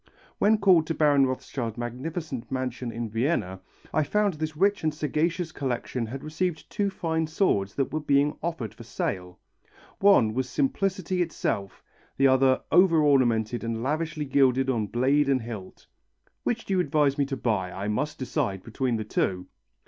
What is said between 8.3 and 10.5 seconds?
offered for sale. One was